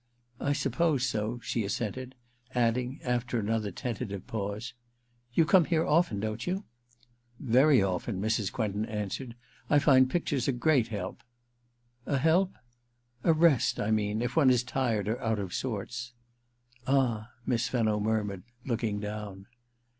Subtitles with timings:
[0.39, 2.15] ^I suppose so/ she assented;
[2.55, 6.63] adding, after another tentative pause:* You come here often, don*t you?
[7.07, 9.35] * *Very often/ Mrs, Quentin answered.
[9.69, 11.21] *I find pictures a great help/
[11.69, 12.55] * A help?'
[12.93, 14.23] * A rest, I mean...
[14.23, 16.13] if one is tired or out of sorts.*
[16.49, 19.45] * Ah,' Miss Fenno murmured, looking down.